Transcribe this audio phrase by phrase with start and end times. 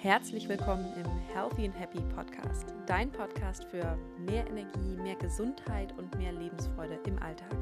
[0.00, 6.16] Herzlich willkommen im Healthy and Happy Podcast, dein Podcast für mehr Energie, mehr Gesundheit und
[6.16, 7.56] mehr Lebensfreude im Alltag.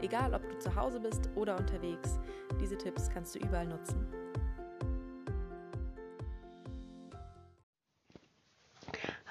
[0.00, 2.20] Egal, ob du zu Hause bist oder unterwegs,
[2.60, 4.06] diese Tipps kannst du überall nutzen.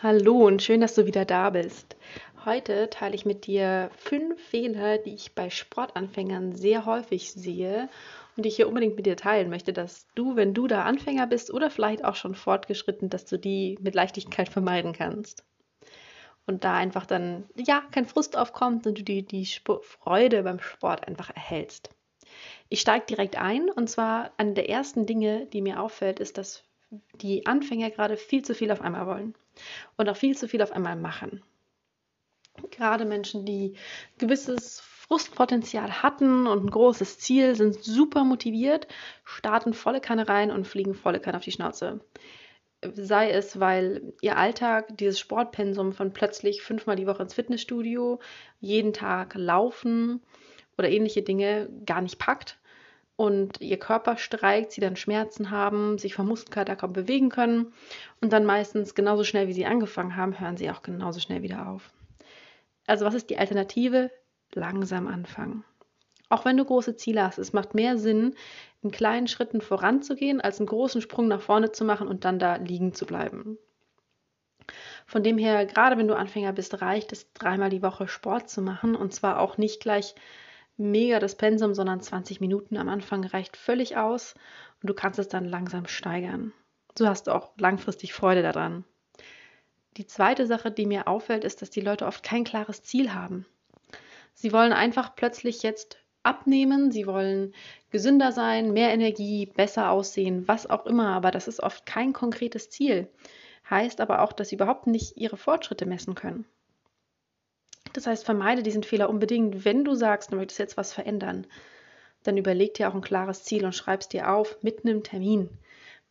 [0.02, 1.96] Hallo und schön, dass du wieder da bist.
[2.44, 7.88] Heute teile ich mit dir fünf Fehler, die ich bei Sportanfängern sehr häufig sehe
[8.36, 11.28] und die ich hier unbedingt mit dir teilen möchte, dass du, wenn du da Anfänger
[11.28, 15.44] bist oder vielleicht auch schon fortgeschritten, dass du die mit Leichtigkeit vermeiden kannst.
[16.46, 21.08] Und da einfach dann, ja, kein Frust aufkommt und du die, die Freude beim Sport
[21.08, 21.90] einfach erhältst.
[22.70, 26.64] Ich steige direkt ein und zwar eine der ersten Dinge, die mir auffällt, ist, dass
[27.16, 29.36] die Anfänger gerade viel zu viel auf einmal wollen
[29.98, 31.42] und auch viel zu viel auf einmal machen.
[32.72, 33.76] Gerade Menschen, die
[34.18, 34.80] gewisses
[35.14, 38.88] Frustpotenzial hatten und ein großes Ziel, sind super motiviert,
[39.24, 42.00] starten volle Kanne rein und fliegen volle Kanne auf die Schnauze.
[42.82, 48.22] Sei es, weil ihr Alltag dieses Sportpensum von plötzlich fünfmal die Woche ins Fitnessstudio,
[48.60, 50.20] jeden Tag laufen
[50.80, 52.58] oder ähnliche Dinge gar nicht packt
[53.16, 57.72] und ihr Körper streikt, sie dann Schmerzen haben, sich vom Muskelkater kaum bewegen können
[58.20, 61.68] und dann meistens genauso schnell wie sie angefangen haben, hören sie auch genauso schnell wieder
[61.68, 61.92] auf.
[62.88, 64.10] Also was ist die Alternative?
[64.56, 65.64] Langsam anfangen.
[66.30, 68.36] Auch wenn du große Ziele hast, es macht mehr Sinn,
[68.82, 72.56] in kleinen Schritten voranzugehen, als einen großen Sprung nach vorne zu machen und dann da
[72.56, 73.58] liegen zu bleiben.
[75.06, 78.62] Von dem her, gerade wenn du Anfänger bist, reicht es dreimal die Woche Sport zu
[78.62, 80.16] machen und zwar auch nicht gleich
[80.78, 84.34] mega das Pensum, sondern 20 Minuten am Anfang reicht völlig aus
[84.82, 86.54] und du kannst es dann langsam steigern.
[86.98, 88.86] So hast du auch langfristig Freude daran.
[89.98, 93.46] Die zweite Sache, die mir auffällt, ist, dass die Leute oft kein klares Ziel haben.
[94.34, 97.54] Sie wollen einfach plötzlich jetzt abnehmen, sie wollen
[97.92, 102.70] gesünder sein, mehr Energie, besser aussehen, was auch immer, aber das ist oft kein konkretes
[102.70, 103.08] Ziel.
[103.70, 106.46] Heißt aber auch, dass sie überhaupt nicht ihre Fortschritte messen können.
[107.94, 111.46] Das heißt, vermeide diesen Fehler unbedingt, wenn du sagst, du möchtest jetzt was verändern.
[112.24, 115.50] Dann überleg dir auch ein klares Ziel und schreib es dir auf mit einem Termin,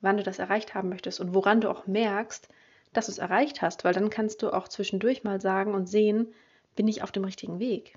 [0.01, 2.49] wann du das erreicht haben möchtest und woran du auch merkst,
[2.93, 6.33] dass du es erreicht hast, weil dann kannst du auch zwischendurch mal sagen und sehen,
[6.77, 7.95] bin ich auf dem richtigen Weg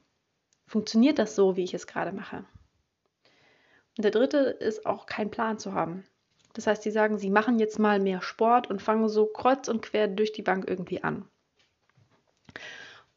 [0.65, 2.45] funktioniert das so, wie ich es gerade mache?
[3.97, 6.03] Und der dritte ist auch kein Plan zu haben.
[6.53, 9.81] Das heißt, sie sagen, sie machen jetzt mal mehr Sport und fangen so kreuz und
[9.81, 11.25] quer durch die Bank irgendwie an.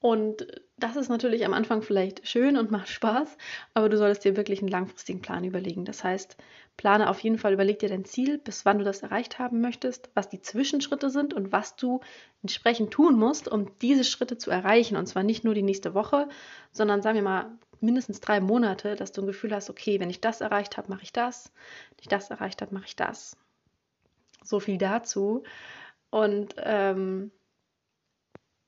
[0.01, 3.37] Und das ist natürlich am Anfang vielleicht schön und macht Spaß,
[3.75, 5.85] aber du solltest dir wirklich einen langfristigen Plan überlegen.
[5.85, 6.37] Das heißt,
[6.79, 10.09] plane auf jeden Fall, überleg dir dein Ziel, bis wann du das erreicht haben möchtest,
[10.15, 12.01] was die Zwischenschritte sind und was du
[12.43, 14.97] entsprechend tun musst, um diese Schritte zu erreichen.
[14.97, 16.29] Und zwar nicht nur die nächste Woche,
[16.73, 17.51] sondern sagen wir mal
[17.81, 21.03] mindestens drei Monate, dass du ein Gefühl hast, okay, wenn ich das erreicht habe, mache
[21.03, 21.53] ich das.
[21.91, 23.37] Wenn ich das erreicht habe, mache ich das.
[24.45, 25.43] So viel dazu.
[26.11, 27.33] Und ähm,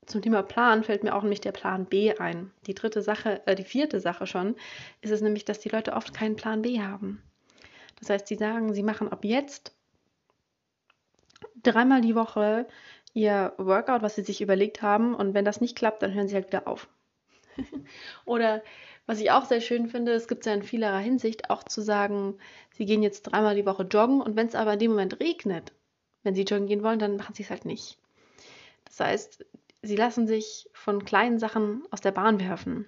[0.06, 2.50] zum Thema Plan fällt mir auch nämlich der Plan B ein.
[2.66, 4.56] Die dritte Sache, äh, die vierte Sache schon,
[5.00, 7.22] ist es nämlich, dass die Leute oft keinen Plan B haben.
[8.00, 9.74] Das heißt, sie sagen, sie machen ab jetzt
[11.62, 12.66] dreimal die Woche
[13.12, 16.34] ihr Workout, was sie sich überlegt haben, und wenn das nicht klappt, dann hören sie
[16.34, 16.88] halt wieder auf.
[18.24, 18.62] Oder
[19.06, 22.38] was ich auch sehr schön finde, es gibt ja in vielerlei Hinsicht auch zu sagen,
[22.72, 25.72] sie gehen jetzt dreimal die Woche joggen und wenn es aber in dem Moment regnet,
[26.22, 27.98] wenn sie joggen gehen wollen, dann machen sie es halt nicht.
[28.84, 29.44] Das heißt,
[29.82, 32.86] Sie lassen sich von kleinen Sachen aus der Bahn werfen.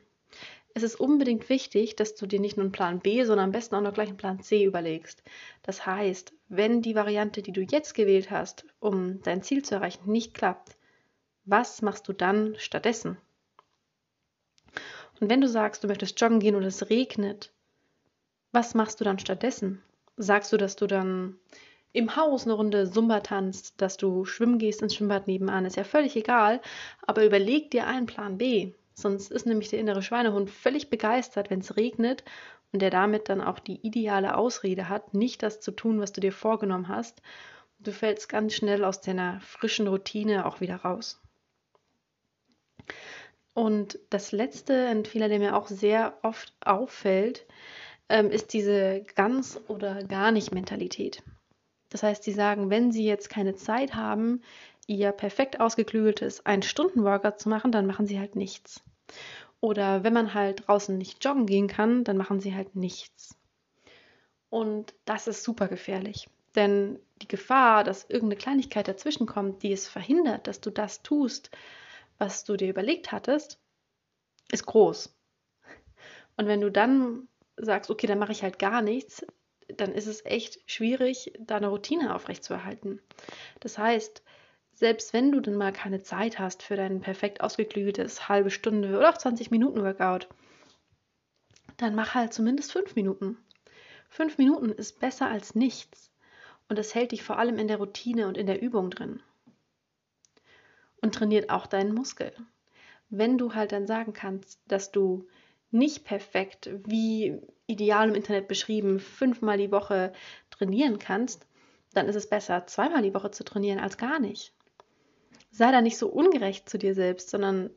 [0.74, 3.74] Es ist unbedingt wichtig, dass du dir nicht nur einen Plan B, sondern am besten
[3.74, 5.22] auch noch gleich einen Plan C überlegst.
[5.62, 10.10] Das heißt, wenn die Variante, die du jetzt gewählt hast, um dein Ziel zu erreichen,
[10.10, 10.76] nicht klappt,
[11.44, 13.18] was machst du dann stattdessen?
[15.20, 17.52] Und wenn du sagst, du möchtest joggen gehen und es regnet,
[18.50, 19.82] was machst du dann stattdessen?
[20.16, 21.38] Sagst du, dass du dann
[21.92, 25.84] im Haus eine Runde Zumba tanzt, dass du schwimmen gehst ins Schwimmbad nebenan, ist ja
[25.84, 26.60] völlig egal.
[27.06, 28.72] Aber überleg dir einen Plan B.
[28.94, 32.24] Sonst ist nämlich der innere Schweinehund völlig begeistert, wenn es regnet
[32.72, 36.20] und der damit dann auch die ideale Ausrede hat, nicht das zu tun, was du
[36.20, 37.22] dir vorgenommen hast.
[37.78, 41.20] Du fällst ganz schnell aus deiner frischen Routine auch wieder raus.
[43.54, 47.46] Und das letzte, ein Fehler, der mir auch sehr oft auffällt,
[48.08, 51.22] ähm, ist diese ganz oder gar nicht Mentalität.
[51.90, 54.42] Das heißt, sie sagen, wenn sie jetzt keine Zeit haben,
[54.86, 58.82] ihr perfekt ausgeklügeltes Ein-Stunden-Workout zu machen, dann machen sie halt nichts.
[59.60, 63.38] Oder wenn man halt draußen nicht joggen gehen kann, dann machen sie halt nichts.
[64.50, 66.28] Und das ist super gefährlich.
[66.56, 71.50] Denn die Gefahr, dass irgendeine Kleinigkeit dazwischen kommt, die es verhindert, dass du das tust,
[72.18, 73.58] was du dir überlegt hattest,
[74.50, 75.14] ist groß.
[76.36, 79.24] Und wenn du dann sagst, okay, dann mache ich halt gar nichts,
[79.68, 83.00] dann ist es echt schwierig, da eine Routine aufrechtzuerhalten.
[83.60, 84.22] Das heißt,
[84.74, 89.10] selbst wenn du dann mal keine Zeit hast für dein perfekt ausgeklügeltes halbe Stunde oder
[89.10, 90.28] auch 20 Minuten Workout,
[91.76, 93.36] dann mach halt zumindest fünf Minuten.
[94.08, 96.10] Fünf Minuten ist besser als nichts
[96.68, 99.22] und das hält dich vor allem in der Routine und in der Übung drin.
[101.00, 102.32] Und trainiert auch deinen Muskel.
[103.08, 105.26] Wenn du halt dann sagen kannst, dass du
[105.70, 110.12] nicht perfekt, wie ideal im Internet beschrieben, fünfmal die Woche
[110.50, 111.46] trainieren kannst,
[111.94, 114.54] dann ist es besser, zweimal die Woche zu trainieren als gar nicht.
[115.52, 117.70] Sei da nicht so ungerecht zu dir selbst, sondern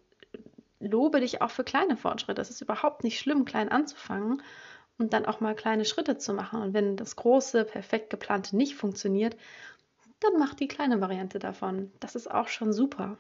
[0.79, 2.41] lobe dich auch für kleine Fortschritte.
[2.41, 4.41] Es ist überhaupt nicht schlimm, klein anzufangen
[4.97, 6.61] und dann auch mal kleine Schritte zu machen.
[6.61, 9.35] Und wenn das große, perfekt geplante nicht funktioniert,
[10.21, 11.91] dann mach die kleine Variante davon.
[11.99, 13.17] Das ist auch schon super.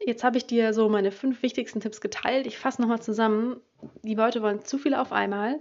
[0.00, 2.46] Jetzt habe ich dir so meine fünf wichtigsten Tipps geteilt.
[2.46, 3.60] Ich fasse nochmal zusammen.
[4.02, 5.60] Die Leute wollen zu viel auf einmal.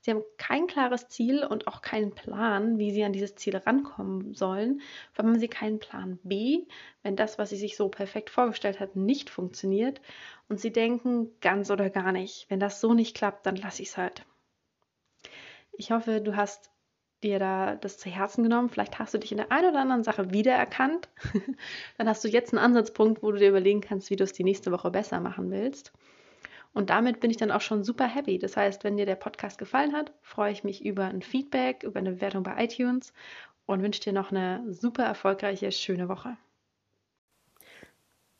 [0.00, 4.34] Sie haben kein klares Ziel und auch keinen Plan, wie sie an dieses Ziel rankommen
[4.34, 4.80] sollen.
[5.12, 6.66] Vor allem haben sie keinen Plan B,
[7.02, 10.00] wenn das, was sie sich so perfekt vorgestellt hat, nicht funktioniert.
[10.48, 12.46] Und sie denken ganz oder gar nicht.
[12.48, 14.24] Wenn das so nicht klappt, dann lasse ich es halt.
[15.72, 16.70] Ich hoffe, du hast
[17.22, 18.68] dir da das zu Herzen genommen.
[18.68, 21.08] Vielleicht hast du dich in der einen oder anderen Sache wiedererkannt.
[21.98, 24.44] Dann hast du jetzt einen Ansatzpunkt, wo du dir überlegen kannst, wie du es die
[24.44, 25.92] nächste Woche besser machen willst.
[26.72, 28.38] Und damit bin ich dann auch schon super happy.
[28.38, 32.00] Das heißt, wenn dir der Podcast gefallen hat, freue ich mich über ein Feedback, über
[32.00, 33.14] eine Bewertung bei iTunes
[33.64, 36.36] und wünsche dir noch eine super erfolgreiche, schöne Woche.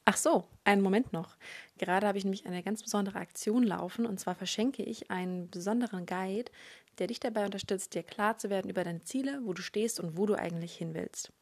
[0.05, 1.37] Ach so, einen Moment noch.
[1.79, 6.07] Gerade habe ich nämlich eine ganz besondere Aktion laufen und zwar verschenke ich einen besonderen
[6.07, 6.53] Guide,
[6.99, 10.17] der dich dabei unterstützt, dir klar zu werden über deine Ziele, wo du stehst und
[10.17, 11.33] wo du eigentlich hin willst.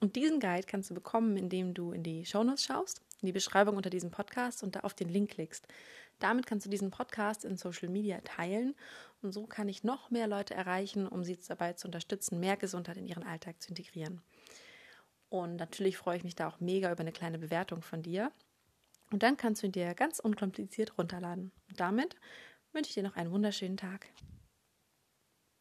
[0.00, 3.76] Und diesen Guide kannst du bekommen, indem du in die Shownotes schaust, in die Beschreibung
[3.76, 5.66] unter diesem Podcast und da auf den Link klickst.
[6.20, 8.74] Damit kannst du diesen Podcast in Social Media teilen
[9.22, 12.96] und so kann ich noch mehr Leute erreichen, um sie dabei zu unterstützen, mehr Gesundheit
[12.96, 14.20] in ihren Alltag zu integrieren.
[15.28, 18.32] Und natürlich freue ich mich da auch mega über eine kleine Bewertung von dir.
[19.10, 21.52] Und dann kannst du ihn dir ganz unkompliziert runterladen.
[21.68, 22.16] Und damit
[22.72, 24.06] wünsche ich dir noch einen wunderschönen Tag.